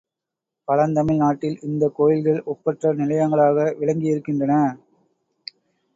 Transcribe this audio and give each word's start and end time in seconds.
பழந்தமிழ் 0.67 1.15
நாட்டில் 1.15 1.59
இந்தக் 1.61 1.95
கோயில்கள் 1.95 2.41
ஒப்பற்ற 2.45 2.93
நிலையங்களாக 2.93 3.67
விளக்கியிருக்கின்றன. 3.79 4.55